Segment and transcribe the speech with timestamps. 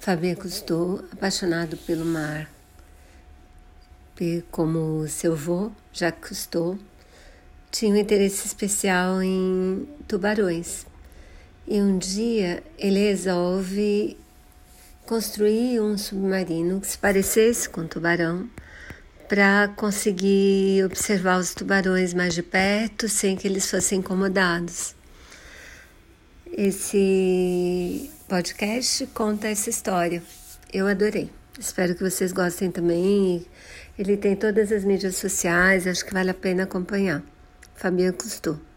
[0.00, 2.50] Fabien Cousteau, apaixonado pelo mar,
[4.50, 6.78] como seu avô, Jacques Cousteau,
[7.70, 10.86] tinha um interesse especial em tubarões.
[11.68, 14.16] E um dia ele resolve
[15.04, 18.48] construir um submarino que se parecesse com um tubarão
[19.28, 24.94] para conseguir observar os tubarões mais de perto sem que eles fossem incomodados.
[26.50, 30.22] Esse podcast conta essa história.
[30.72, 31.28] Eu adorei.
[31.58, 33.44] Espero que vocês gostem também.
[33.98, 37.24] Ele tem todas as mídias sociais, acho que vale a pena acompanhar.
[37.74, 38.69] Fabiana Custou.